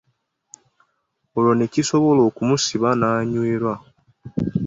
[1.37, 3.73] Olwo ne kisobola okumusiba n’anywera.